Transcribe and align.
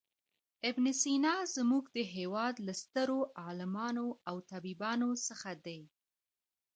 ابن 0.69 0.85
سینا 1.01 1.35
زموږ 1.55 1.83
د 1.97 1.99
هېواد 2.15 2.55
له 2.67 2.73
سترو 2.83 3.19
عالمانو 3.43 4.07
او 4.29 4.35
طبیبانو 4.51 5.09
څخه 5.27 5.51
دی. 5.65 5.79